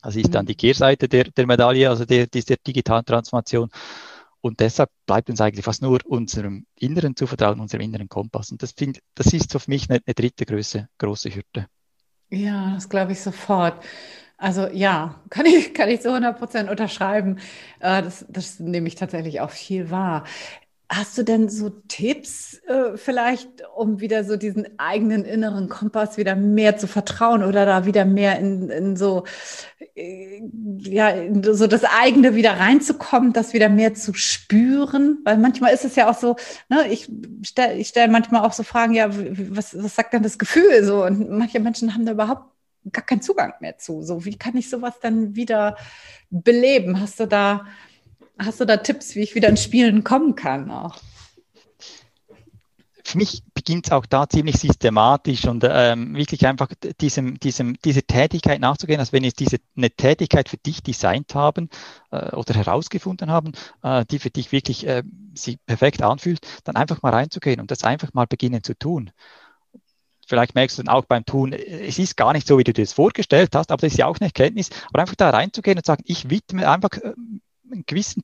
[0.00, 0.48] Also ist dann mhm.
[0.48, 3.70] die Kehrseite der, der Medaille, also der, dieser digitalen Transformation.
[4.40, 8.50] Und deshalb bleibt uns eigentlich fast nur unserem Inneren zu vertrauen, unserem inneren Kompass.
[8.50, 11.66] Und das, find, das ist für mich eine, eine dritte große, große Hürde.
[12.28, 13.82] Ja, das glaube ich sofort.
[14.36, 17.38] Also ja, kann ich, kann ich zu 100 Prozent unterschreiben.
[17.80, 20.24] Äh, das, das nehme ich tatsächlich auch viel wahr.
[20.90, 26.36] Hast du denn so Tipps äh, vielleicht, um wieder so diesen eigenen inneren Kompass wieder
[26.36, 29.24] mehr zu vertrauen oder da wieder mehr in, in so,
[29.96, 30.42] äh,
[30.78, 35.18] ja, in so das eigene wieder reinzukommen, das wieder mehr zu spüren?
[35.24, 36.36] Weil manchmal ist es ja auch so,
[36.68, 37.10] ne, ich
[37.42, 41.04] stelle ich stell manchmal auch so Fragen, ja, was, was sagt denn das Gefühl so?
[41.04, 42.53] Und manche Menschen haben da überhaupt
[42.92, 44.02] gar keinen Zugang mehr zu.
[44.02, 45.76] So, wie kann ich sowas dann wieder
[46.30, 47.00] beleben?
[47.00, 47.66] Hast du da
[48.38, 50.96] Hast du da Tipps, wie ich wieder ins Spielen kommen kann auch?
[53.06, 56.70] Für mich beginnt es auch da ziemlich systematisch und ähm, wirklich einfach
[57.00, 61.68] diesem, diesem, diese Tätigkeit nachzugehen, als wenn ich diese eine Tätigkeit für dich designt haben
[62.10, 65.02] äh, oder herausgefunden haben, äh, die für dich wirklich äh,
[65.34, 69.10] sich perfekt anfühlt, dann einfach mal reinzugehen und das einfach mal beginnen zu tun
[70.28, 72.84] vielleicht merkst du dann auch beim Tun, es ist gar nicht so, wie du dir
[72.84, 75.86] das vorgestellt hast, aber das ist ja auch eine Erkenntnis, aber einfach da reinzugehen und
[75.86, 77.14] sagen, ich widme einfach äh,
[77.70, 78.22] einen gewissen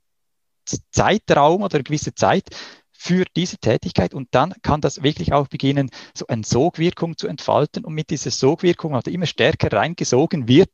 [0.64, 2.48] Zeitraum oder eine gewisse Zeit
[3.02, 7.86] für diese Tätigkeit und dann kann das wirklich auch beginnen, so eine Sogwirkung zu entfalten
[7.86, 10.68] und mit dieser Sogwirkung, also immer stärker reingesogen wird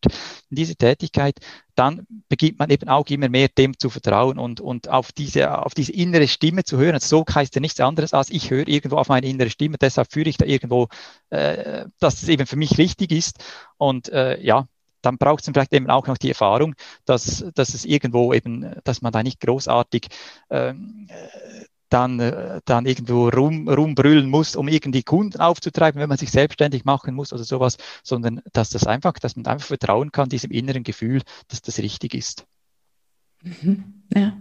[0.50, 1.38] in diese Tätigkeit,
[1.76, 5.72] dann beginnt man eben auch immer mehr dem zu vertrauen und, und auf diese, auf
[5.72, 6.94] diese innere Stimme zu hören.
[6.94, 10.12] Also Sog heißt ja nichts anderes als ich höre irgendwo auf meine innere Stimme, deshalb
[10.12, 10.88] führe ich da irgendwo,
[11.30, 13.38] äh, dass es eben für mich richtig ist
[13.76, 14.66] und äh, ja,
[15.00, 19.00] dann braucht es vielleicht eben auch noch die Erfahrung, dass, dass es irgendwo eben, dass
[19.00, 20.08] man da nicht großartig
[20.50, 21.06] ähm,
[21.88, 26.84] dann, äh, dann irgendwo rum, rumbrüllen muss, um irgendwie Kunden aufzutreiben, wenn man sich selbstständig
[26.84, 30.82] machen muss oder sowas, sondern dass das einfach, dass man einfach vertrauen kann, diesem inneren
[30.82, 32.46] Gefühl, dass das richtig ist.
[33.42, 34.02] Mhm.
[34.14, 34.36] Ja.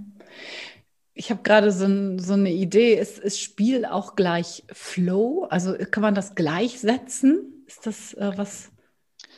[1.14, 5.48] Ich habe gerade so, so, eine Idee, ist, ist Spiel auch gleich Flow?
[5.50, 7.64] Also kann man das gleichsetzen?
[7.68, 8.70] Ist das äh, was?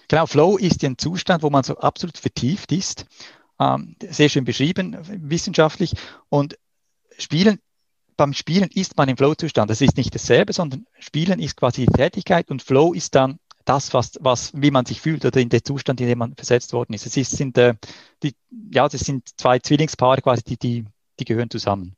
[0.07, 3.05] Genau, Flow ist ein Zustand, wo man so absolut vertieft ist.
[3.59, 4.97] Ähm, sehr schön beschrieben,
[5.29, 5.93] wissenschaftlich.
[6.29, 6.57] Und
[7.19, 7.59] Spielen,
[8.17, 9.69] beim Spielen ist man im Flow-Zustand.
[9.69, 13.93] Das ist nicht dasselbe, sondern Spielen ist quasi die Tätigkeit und Flow ist dann das,
[13.93, 16.93] was, was, wie man sich fühlt oder in der Zustand, in dem man versetzt worden
[16.93, 17.05] ist.
[17.05, 17.75] Es ist, sind, äh,
[18.23, 18.33] die,
[18.71, 20.85] ja, das sind zwei Zwillingspaare quasi, die, die,
[21.19, 21.95] die gehören zusammen.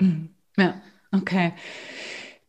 [0.00, 0.30] Mhm.
[0.56, 0.80] Ja,
[1.12, 1.52] okay.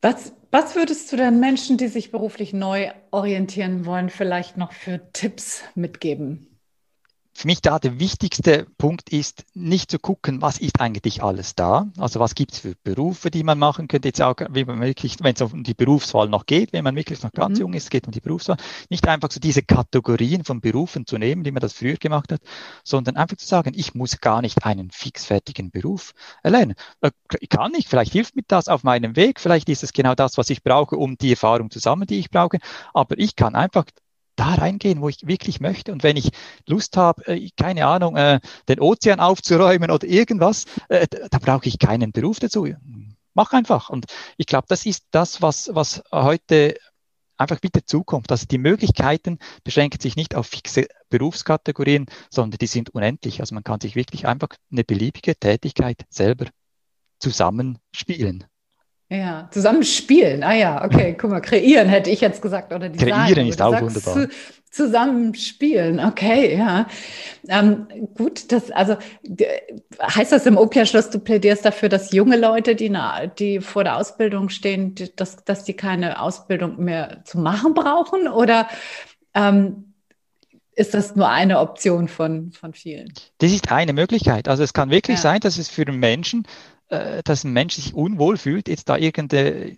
[0.01, 5.11] Was, was würdest du denn Menschen, die sich beruflich neu orientieren wollen, vielleicht noch für
[5.11, 6.46] Tipps mitgeben?
[7.37, 11.87] Für mich da der wichtigste Punkt ist, nicht zu gucken, was ist eigentlich alles da.
[11.99, 14.07] Also was gibt es für Berufe, die man machen könnte.
[14.07, 17.21] Jetzt auch, wenn man wirklich, wenn es um die Berufswahl noch geht, wenn man wirklich
[17.21, 17.61] noch ganz mhm.
[17.61, 18.57] jung ist, geht um die Berufswahl.
[18.89, 22.41] Nicht einfach so diese Kategorien von Berufen zu nehmen, wie man das früher gemacht hat,
[22.83, 26.73] sondern einfach zu sagen, ich muss gar nicht einen fixfertigen Beruf erlernen.
[27.01, 30.15] Äh, ich kann nicht, vielleicht hilft mir das auf meinem Weg, vielleicht ist es genau
[30.15, 32.57] das, was ich brauche, um die Erfahrung zu sammeln, die ich brauche.
[32.95, 33.85] Aber ich kann einfach
[34.37, 35.91] da reingehen, wo ich wirklich möchte.
[35.91, 36.29] Und wenn ich
[36.65, 41.79] Lust habe, äh, keine Ahnung, äh, den Ozean aufzuräumen oder irgendwas, äh, da brauche ich
[41.79, 42.67] keinen Beruf dazu.
[43.33, 43.89] Mach einfach.
[43.89, 44.05] Und
[44.37, 46.77] ich glaube, das ist das, was, was heute
[47.37, 48.31] einfach wieder zukommt.
[48.31, 53.39] Also die Möglichkeiten beschränken sich nicht auf fixe Berufskategorien, sondern die sind unendlich.
[53.41, 56.47] Also man kann sich wirklich einfach eine beliebige Tätigkeit selber
[57.19, 58.45] zusammenspielen.
[59.09, 60.43] Ja, zusammen spielen.
[60.43, 63.09] Ah ja, okay, guck mal, kreieren hätte ich jetzt gesagt oder design.
[63.09, 64.13] Kreieren ist auch wunderbar.
[64.13, 64.29] Zu,
[64.69, 66.87] zusammen spielen, okay, ja.
[67.47, 68.97] Ähm, gut, das, also
[70.01, 73.95] heißt das im Umkehrschluss, du plädierst dafür, dass junge Leute, die, na, die vor der
[73.95, 78.27] Ausbildung stehen, dass, dass die keine Ausbildung mehr zu machen brauchen?
[78.27, 78.67] Oder
[79.33, 79.93] ähm,
[80.75, 83.11] ist das nur eine Option von, von vielen?
[83.39, 84.47] Das ist eine Möglichkeit.
[84.49, 85.21] Also es kann wirklich ja.
[85.21, 86.45] sein, dass es für einen Menschen
[86.89, 89.75] dass ein Mensch sich unwohl fühlt, jetzt da irgendeine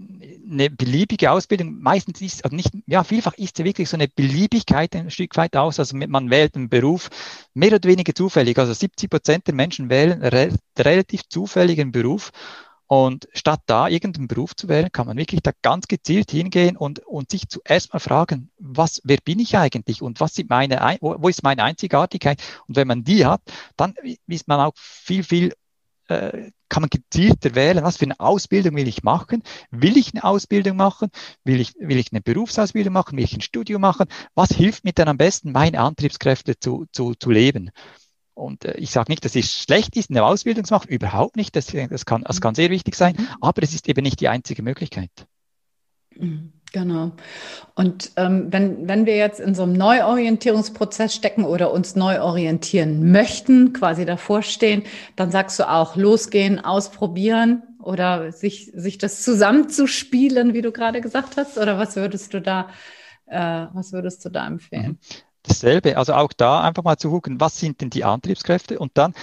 [0.49, 4.95] eine beliebige Ausbildung, meistens ist, also nicht, ja, vielfach ist ja wirklich so eine Beliebigkeit
[4.95, 7.09] ein Stück weit aus, also man wählt einen Beruf
[7.53, 12.31] mehr oder weniger zufällig, also 70 Prozent der Menschen wählen re relativ zufälligen Beruf.
[12.91, 16.97] Und statt da irgendeinen Beruf zu wählen, kann man wirklich da ganz gezielt hingehen und,
[17.05, 21.15] und sich zuerst mal fragen, was, wer bin ich eigentlich und was sind meine, wo,
[21.19, 22.41] wo ist meine Einzigartigkeit?
[22.67, 23.41] Und wenn man die hat,
[23.77, 23.93] dann
[24.25, 25.53] ist man auch viel, viel
[26.09, 29.43] äh, kann man gezielter wählen, was für eine Ausbildung will ich machen?
[29.71, 31.09] Will ich eine Ausbildung machen?
[31.43, 33.17] Will ich, will ich eine Berufsausbildung machen?
[33.17, 34.07] Will ich ein Studium machen?
[34.35, 37.71] Was hilft mir dann am besten, meine Antriebskräfte zu, zu, zu leben?
[38.33, 41.55] Und äh, ich sage nicht, dass es schlecht ist, eine Ausbildung zu machen, überhaupt nicht.
[41.55, 43.27] Das, das, kann, das kann sehr wichtig sein, mhm.
[43.41, 45.11] aber es ist eben nicht die einzige Möglichkeit.
[46.15, 46.53] Mhm.
[46.71, 47.11] Genau.
[47.73, 53.11] Und ähm, wenn, wenn wir jetzt in so einem Neuorientierungsprozess stecken oder uns neu orientieren
[53.11, 54.83] möchten, quasi davor stehen,
[55.15, 61.37] dann sagst du auch losgehen, ausprobieren oder sich, sich das zusammenzuspielen, wie du gerade gesagt
[61.37, 61.57] hast?
[61.57, 62.69] Oder was würdest du da,
[63.25, 64.91] äh, was würdest du da empfehlen?
[64.91, 64.97] Mhm.
[65.43, 69.13] Dasselbe, also auch da einfach mal zu gucken, was sind denn die Antriebskräfte und dann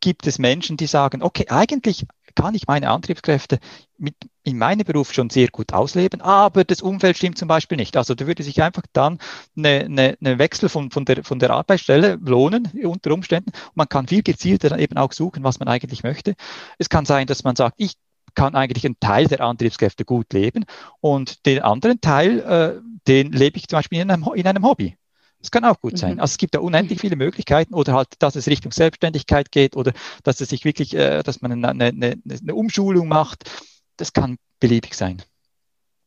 [0.00, 3.58] gibt es Menschen, die sagen, okay, eigentlich kann ich meine Antriebskräfte
[3.98, 7.96] mit, in meinem Beruf schon sehr gut ausleben, aber das Umfeld stimmt zum Beispiel nicht.
[7.96, 9.18] Also da würde sich einfach dann
[9.56, 13.50] eine, eine, eine Wechsel von, von, der, von der Arbeitsstelle lohnen unter Umständen.
[13.50, 16.34] Und man kann viel gezielter dann eben auch suchen, was man eigentlich möchte.
[16.78, 17.94] Es kann sein, dass man sagt, ich
[18.34, 20.64] kann eigentlich einen Teil der Antriebskräfte gut leben
[21.00, 24.96] und den anderen Teil, äh, den lebe ich zum Beispiel in einem, in einem Hobby.
[25.42, 26.14] Das kann auch gut sein.
[26.14, 26.20] Mhm.
[26.20, 29.92] Also es gibt da unendlich viele Möglichkeiten oder halt, dass es Richtung Selbstständigkeit geht oder
[30.22, 33.50] dass es sich wirklich, äh, dass man eine, eine, eine Umschulung macht.
[33.96, 35.20] Das kann beliebig sein.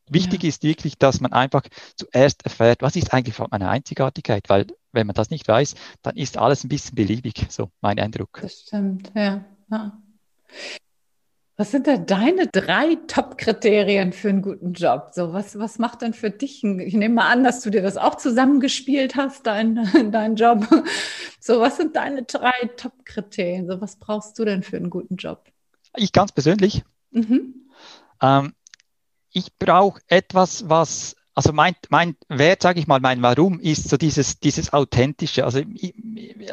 [0.08, 0.50] Wichtig ja.
[0.50, 1.64] ist wirklich, dass man einfach
[1.96, 6.38] zuerst erfährt, was ist eigentlich meine Einzigartigkeit, weil wenn man das nicht weiß, dann ist
[6.38, 8.40] alles ein bisschen beliebig, so mein Eindruck.
[8.42, 9.44] Das stimmt, ja.
[9.70, 10.02] ja.
[11.58, 15.12] Was sind denn deine drei Top-Kriterien für einen guten Job?
[15.14, 16.64] So, was, was macht denn für dich?
[16.66, 20.68] Ich nehme mal an, dass du dir das auch zusammengespielt hast, dein, dein Job.
[21.40, 23.68] So, was sind deine drei Top-Kriterien?
[23.68, 25.46] So, was brauchst du denn für einen guten Job?
[25.96, 26.84] Ich ganz persönlich.
[27.12, 27.70] Mhm.
[28.22, 28.54] Ähm,
[29.32, 33.98] ich brauche etwas, was also mein, mein Wert, sage ich mal, mein Warum ist so
[33.98, 35.44] dieses, dieses Authentische.
[35.44, 35.62] Also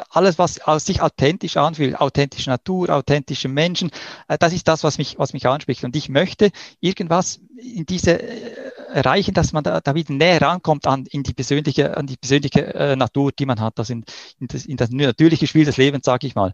[0.09, 3.91] alles, was sich authentisch anfühlt, authentische Natur, authentische Menschen,
[4.27, 5.85] äh, das ist das, was mich, was mich anspricht.
[5.85, 10.85] Und ich möchte irgendwas in diese äh, erreichen, dass man da, da wieder näher rankommt
[10.85, 14.03] an, in die persönliche, an die persönliche äh, Natur, die man hat, also in,
[14.39, 16.51] in, das, in das natürliche Spiel des Lebens, sage ich mal.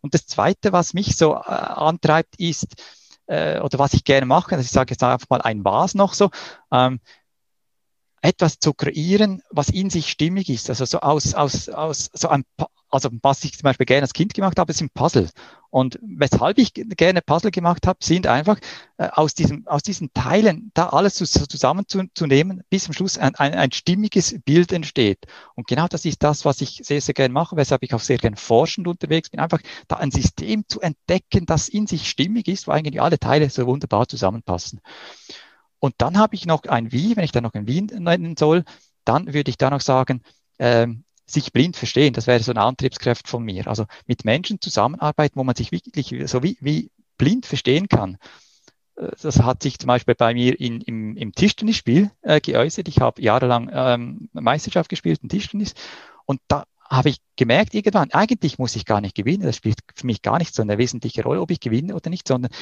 [0.00, 2.76] Und das Zweite, was mich so äh, antreibt, ist,
[3.26, 6.14] äh, oder was ich gerne mache, also ich sage jetzt einfach mal ein Was noch
[6.14, 6.30] so,
[6.70, 7.00] ähm,
[8.22, 10.70] etwas zu kreieren, was in sich stimmig ist.
[10.70, 12.44] Also so aus, aus, aus so ein,
[12.88, 15.28] also was ich zum Beispiel gerne als Kind gemacht habe, sind Puzzle.
[15.70, 18.58] Und weshalb ich gerne Puzzle gemacht habe, sind einfach
[18.98, 23.54] äh, aus, diesem, aus diesen Teilen da alles zu, zusammenzunehmen, bis zum Schluss ein, ein,
[23.54, 25.18] ein stimmiges Bild entsteht.
[25.56, 28.18] Und genau das ist das, was ich sehr, sehr gerne mache, weshalb ich auch sehr
[28.18, 32.68] gerne forschend unterwegs bin, einfach da ein System zu entdecken, das in sich stimmig ist,
[32.68, 34.80] wo eigentlich alle Teile so wunderbar zusammenpassen.
[35.82, 38.64] Und dann habe ich noch ein Wie, wenn ich da noch ein Wie nennen soll,
[39.04, 40.22] dann würde ich da noch sagen,
[40.60, 43.66] ähm, sich blind verstehen, das wäre so eine Antriebskraft von mir.
[43.66, 48.16] Also mit Menschen zusammenarbeiten, wo man sich wirklich so wie, wie blind verstehen kann.
[48.94, 52.86] Äh, das hat sich zum Beispiel bei mir in, im, im Tischtennisspiel äh, geäußert.
[52.86, 55.74] Ich habe jahrelang ähm, Meisterschaft gespielt in Tischtennis
[56.26, 59.42] und da habe ich gemerkt irgendwann, eigentlich muss ich gar nicht gewinnen.
[59.42, 62.28] Das spielt für mich gar nicht so eine wesentliche Rolle, ob ich gewinne oder nicht,
[62.28, 62.52] sondern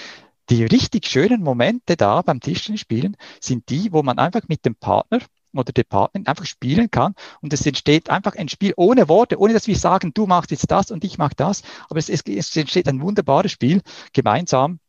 [0.51, 5.21] die richtig schönen Momente da beim Tischtennisspielen sind die, wo man einfach mit dem Partner
[5.53, 9.53] oder der Partnerin einfach spielen kann und es entsteht einfach ein Spiel ohne Worte, ohne
[9.53, 12.57] dass wir sagen, du machst jetzt das und ich mach das, aber es, es, es
[12.57, 13.81] entsteht ein wunderbares Spiel
[14.13, 14.81] gemeinsam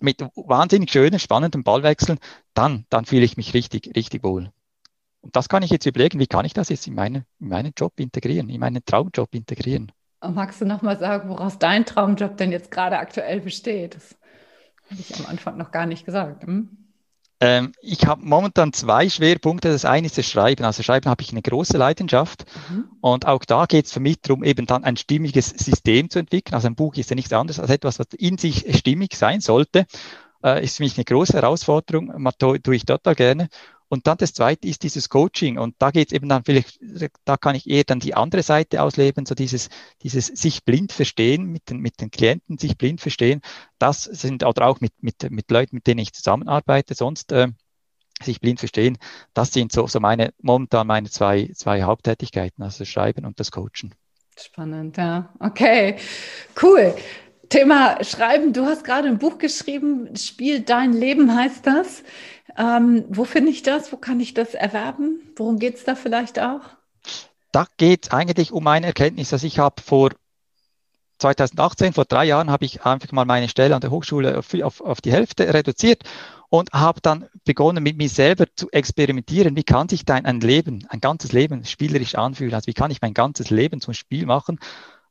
[0.00, 2.18] mit wahnsinnig schönen, spannenden Ballwechseln,
[2.54, 4.50] dann, dann fühle ich mich richtig, richtig wohl.
[5.20, 7.72] Und das kann ich jetzt überlegen, wie kann ich das jetzt in meinen, in meinen
[7.76, 9.92] Job integrieren, in meinen Traumjob integrieren.
[10.22, 13.98] Magst du nochmal sagen, woraus dein Traumjob denn jetzt gerade aktuell besteht?
[14.90, 16.44] Habe ich am Anfang noch gar nicht gesagt.
[16.44, 16.68] Hm?
[17.42, 19.70] Ähm, ich habe momentan zwei Schwerpunkte.
[19.70, 20.64] Das eine ist das Schreiben.
[20.64, 22.44] Also Schreiben habe ich eine große Leidenschaft.
[22.68, 22.84] Mhm.
[23.00, 26.54] Und auch da geht es für mich darum, eben dann ein stimmiges System zu entwickeln.
[26.54, 29.86] Also ein Buch ist ja nichts anderes als etwas, was in sich stimmig sein sollte.
[30.44, 32.12] Äh, ist für mich eine große Herausforderung.
[32.38, 33.48] Tue ich total gerne.
[33.90, 35.58] Und dann das zweite ist dieses Coaching.
[35.58, 36.78] Und da geht es eben dann vielleicht,
[37.24, 39.68] da kann ich eher dann die andere Seite ausleben, so dieses,
[40.02, 43.42] dieses sich blind verstehen mit den, mit den Klienten, sich blind verstehen.
[43.80, 47.48] Das sind oder auch mit, mit, mit Leuten, mit denen ich zusammenarbeite, sonst äh,
[48.22, 48.96] sich blind verstehen.
[49.34, 53.50] Das sind so, so meine, momentan meine zwei, zwei Haupttätigkeiten, also das Schreiben und das
[53.50, 53.92] Coachen.
[54.38, 55.34] Spannend, ja.
[55.40, 55.96] Okay,
[56.62, 56.94] cool.
[57.50, 58.52] Thema Schreiben.
[58.52, 62.04] Du hast gerade ein Buch geschrieben, Spiel dein Leben heißt das.
[62.56, 63.92] Ähm, wo finde ich das?
[63.92, 65.20] Wo kann ich das erwerben?
[65.36, 66.62] Worum geht es da vielleicht auch?
[67.52, 69.32] Da geht es eigentlich um meine Erkenntnis.
[69.32, 70.10] Also ich habe vor
[71.18, 74.80] 2018, vor drei Jahren, habe ich einfach mal meine Stelle an der Hochschule auf, auf,
[74.80, 76.04] auf die Hälfte reduziert
[76.50, 79.56] und habe dann begonnen, mit mir selber zu experimentieren.
[79.56, 82.54] Wie kann sich dein ein Leben, ein ganzes Leben spielerisch anfühlen?
[82.54, 84.60] Also wie kann ich mein ganzes Leben zum Spiel machen?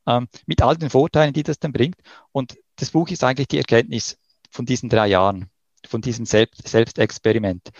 [0.06, 1.96] Ähm, mit all den Vorteilen, die das dann bringt.
[2.32, 4.18] Und das Buch ist eigentlich die Erkenntnis
[4.50, 5.50] von diesen drei Jahren
[5.86, 7.70] von diesem Selbst Selbstexperiment.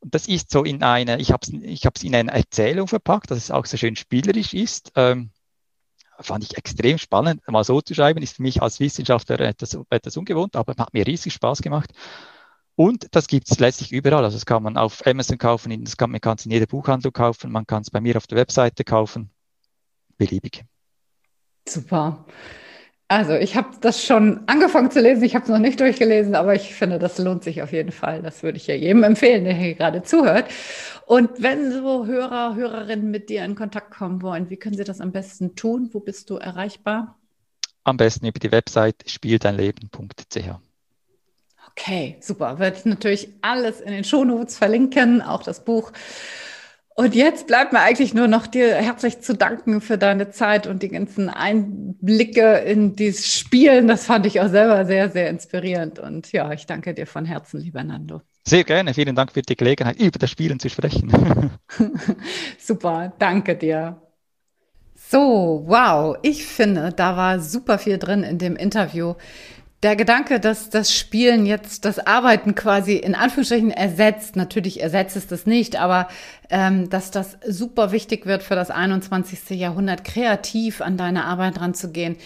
[0.00, 3.38] Und das ist so in eine, ich habe es ich in eine Erzählung verpackt, dass
[3.38, 4.92] es auch so schön spielerisch ist.
[4.94, 5.30] Ähm,
[6.20, 10.16] fand ich extrem spannend, mal so zu schreiben, ist für mich als Wissenschaftler etwas, etwas
[10.16, 11.92] ungewohnt, aber hat mir riesig Spaß gemacht.
[12.74, 14.24] Und das gibt es letztlich überall.
[14.24, 17.12] Also das kann man auf Amazon kaufen, das kann, man kann es in jeder Buchhandlung
[17.12, 19.30] kaufen, man kann es bei mir auf der Webseite kaufen.
[20.18, 20.64] Beliebig.
[21.68, 22.24] Super.
[23.08, 26.54] Also ich habe das schon angefangen zu lesen, ich habe es noch nicht durchgelesen, aber
[26.56, 28.20] ich finde, das lohnt sich auf jeden Fall.
[28.20, 30.50] Das würde ich ja jedem empfehlen, der hier gerade zuhört.
[31.06, 35.00] Und wenn so Hörer, Hörerinnen mit dir in Kontakt kommen wollen, wie können sie das
[35.00, 35.90] am besten tun?
[35.92, 37.16] Wo bist du erreichbar?
[37.84, 40.50] Am besten über die Website spielteinleben.ch.
[41.70, 42.58] Okay, super.
[42.58, 45.92] Werde ich natürlich alles in den Shownotes verlinken, auch das Buch.
[46.98, 50.82] Und jetzt bleibt mir eigentlich nur noch dir herzlich zu danken für deine Zeit und
[50.82, 53.86] die ganzen Einblicke in dieses Spielen.
[53.86, 55.98] Das fand ich auch selber sehr, sehr inspirierend.
[55.98, 58.22] Und ja, ich danke dir von Herzen, lieber Nando.
[58.48, 58.94] Sehr gerne.
[58.94, 61.12] Vielen Dank für die Gelegenheit, über das Spielen zu sprechen.
[62.58, 64.00] Super, danke dir.
[64.94, 66.16] So, wow.
[66.22, 69.14] Ich finde, da war super viel drin in dem Interview
[69.82, 75.26] der Gedanke, dass das Spielen jetzt das Arbeiten quasi in Anführungsstrichen ersetzt, natürlich ersetzt es
[75.26, 76.08] das nicht, aber
[76.48, 79.50] ähm, dass das super wichtig wird für das 21.
[79.50, 82.16] Jahrhundert, kreativ an deine Arbeit dran zu gehen,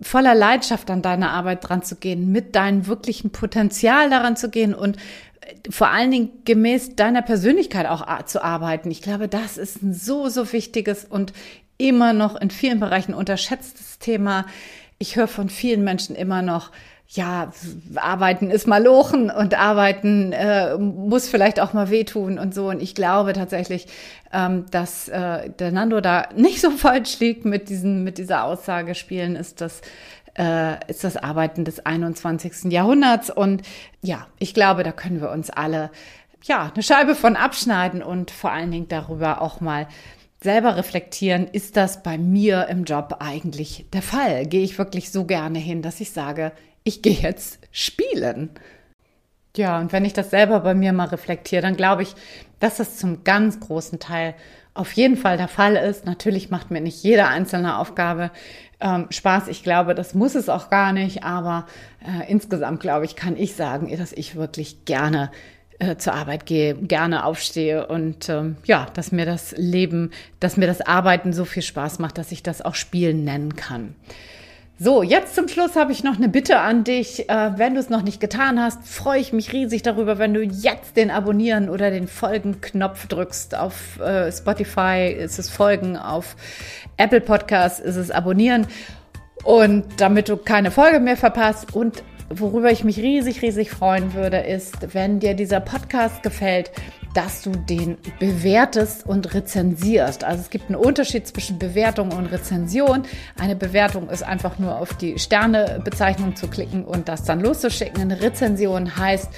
[0.00, 4.74] voller Leidenschaft an deine Arbeit dran zu gehen, mit deinem wirklichen Potenzial daran zu gehen
[4.74, 8.90] und äh, vor allen Dingen gemäß deiner Persönlichkeit auch zu arbeiten.
[8.90, 11.34] Ich glaube, das ist ein so, so wichtiges und
[11.76, 14.46] immer noch in vielen Bereichen unterschätztes Thema
[15.02, 16.70] ich höre von vielen Menschen immer noch,
[17.08, 17.52] ja,
[17.96, 22.68] arbeiten ist mal lochen und arbeiten äh, muss vielleicht auch mal wehtun und so.
[22.68, 23.86] Und ich glaube tatsächlich,
[24.32, 28.94] ähm, dass äh, der Nando da nicht so falsch liegt mit, diesen, mit dieser Aussage,
[28.94, 29.82] Spielen ist das,
[30.38, 32.72] äh, ist das Arbeiten des 21.
[32.72, 33.28] Jahrhunderts.
[33.28, 33.62] Und
[34.00, 35.90] ja, ich glaube, da können wir uns alle
[36.44, 39.86] ja, eine Scheibe von abschneiden und vor allen Dingen darüber auch mal
[40.42, 44.46] selber reflektieren, ist das bei mir im Job eigentlich der Fall?
[44.46, 46.52] Gehe ich wirklich so gerne hin, dass ich sage,
[46.84, 48.50] ich gehe jetzt spielen?
[49.56, 52.14] Ja, und wenn ich das selber bei mir mal reflektiere, dann glaube ich,
[52.58, 54.34] dass das zum ganz großen Teil
[54.74, 56.06] auf jeden Fall der Fall ist.
[56.06, 58.30] Natürlich macht mir nicht jede einzelne Aufgabe
[58.80, 59.48] ähm, Spaß.
[59.48, 61.66] Ich glaube, das muss es auch gar nicht, aber
[62.00, 65.30] äh, insgesamt glaube ich, kann ich sagen, dass ich wirklich gerne
[65.78, 70.66] äh, zur Arbeit gehe, gerne aufstehe und ähm, ja, dass mir das Leben, dass mir
[70.66, 73.94] das Arbeiten so viel Spaß macht, dass ich das auch Spielen nennen kann.
[74.78, 77.28] So, jetzt zum Schluss habe ich noch eine Bitte an dich.
[77.28, 80.42] Äh, wenn du es noch nicht getan hast, freue ich mich riesig darüber, wenn du
[80.42, 83.54] jetzt den Abonnieren oder den Folgen-Knopf drückst.
[83.54, 86.34] Auf äh, Spotify ist es Folgen, auf
[86.96, 88.66] Apple Podcasts ist es Abonnieren.
[89.44, 94.38] Und damit du keine Folge mehr verpasst und worüber ich mich riesig, riesig freuen würde,
[94.38, 96.70] ist, wenn dir dieser Podcast gefällt,
[97.14, 100.24] dass du den bewertest und rezensierst.
[100.24, 103.02] Also es gibt einen Unterschied zwischen Bewertung und Rezension.
[103.38, 108.00] Eine Bewertung ist einfach nur auf die Sternebezeichnung zu klicken und das dann loszuschicken.
[108.00, 109.28] Eine Rezension heißt,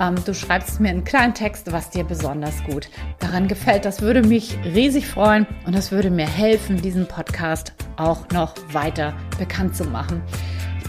[0.00, 2.88] ähm, du schreibst mir einen kleinen Text, was dir besonders gut
[3.20, 3.84] daran gefällt.
[3.84, 9.14] Das würde mich riesig freuen und das würde mir helfen, diesen Podcast auch noch weiter
[9.38, 10.22] bekannt zu machen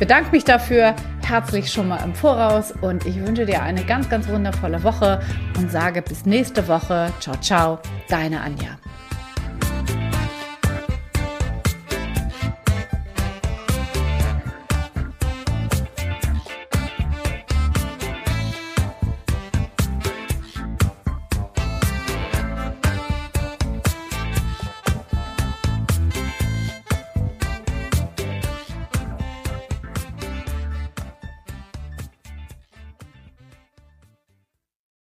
[0.02, 4.28] bedanke mich dafür herzlich schon mal im Voraus und ich wünsche dir eine ganz, ganz
[4.28, 5.22] wundervolle Woche
[5.60, 7.14] und sage bis nächste Woche.
[7.20, 8.80] Ciao, ciao, deine Anja.